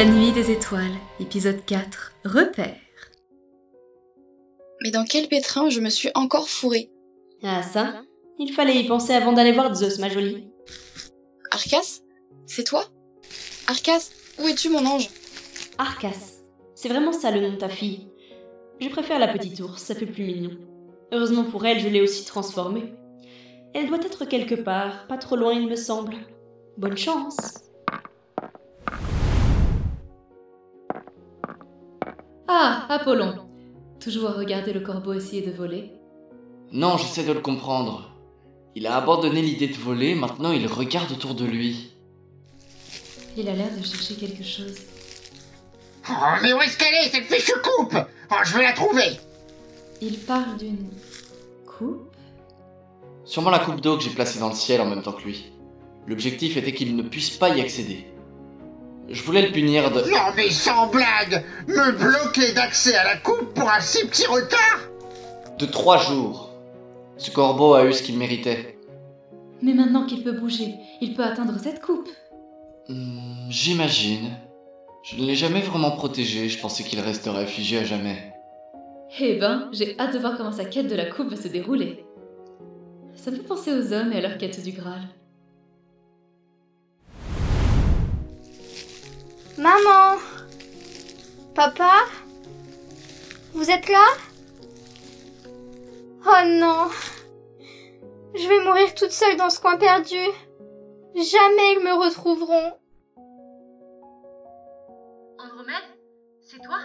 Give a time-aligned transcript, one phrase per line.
[0.00, 2.78] La nuit des étoiles, épisode 4, repère.
[4.82, 6.90] Mais dans quel pétrin je me suis encore fourrée?
[7.42, 8.00] Ah ça,
[8.38, 10.48] il fallait y penser avant d'aller voir Zeus, ma jolie.
[11.50, 12.00] Arcas?
[12.46, 12.86] C'est toi?
[13.66, 14.08] Arcas,
[14.38, 15.10] où es-tu mon ange?
[15.76, 16.40] Arcas.
[16.74, 18.08] C'est vraiment ça le nom de ta fille.
[18.80, 20.56] Je préfère la petite ours, ça fait plus mignon.
[21.12, 22.94] Heureusement pour elle, je l'ai aussi transformée.
[23.74, 26.16] Elle doit être quelque part, pas trop loin il me semble.
[26.78, 27.69] Bonne chance.
[32.52, 33.34] Ah, Apollon.
[34.00, 35.92] Toujours à regarder le corbeau essayer de voler.
[36.72, 38.10] Non, j'essaie de le comprendre.
[38.74, 41.92] Il a abandonné l'idée de voler, maintenant il regarde autour de lui.
[43.36, 44.74] Il a l'air de chercher quelque chose.
[46.08, 47.94] Oh, mais où est-ce qu'elle est, cette fichue coupe?
[48.32, 49.20] Oh, je vais la trouver
[50.02, 50.90] Il parle d'une
[51.64, 52.16] coupe?
[53.24, 55.52] Sûrement la coupe d'eau que j'ai placée dans le ciel en même temps que lui.
[56.08, 58.06] L'objectif était qu'il ne puisse pas y accéder.
[59.10, 60.00] Je voulais le punir de...
[60.08, 64.78] Non, mais sans blague Me bloquer d'accès à la coupe pour un si petit retard
[65.58, 66.50] de trois jours.
[67.18, 68.78] Ce corbeau a eu ce qu'il méritait.
[69.60, 72.08] Mais maintenant qu'il peut bouger, il peut atteindre cette coupe.
[72.88, 74.30] Hmm, J'imagine.
[75.02, 78.32] Je ne l'ai jamais vraiment protégé, je pensais qu'il resterait figé à jamais.
[79.18, 82.04] Eh ben, j'ai hâte de voir comment sa quête de la coupe va se dérouler.
[83.16, 85.02] Ça me fait penser aux hommes et à leur quête du Graal.
[89.60, 90.16] Maman
[91.54, 92.06] Papa
[93.52, 94.06] Vous êtes là?
[96.24, 96.88] Oh non
[98.34, 100.16] Je vais mourir toute seule dans ce coin perdu.
[101.14, 102.72] Jamais ils me retrouveront.
[105.38, 105.74] Andromède
[106.40, 106.78] C'est toi?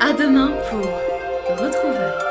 [0.00, 2.25] À demain pour Retrouver.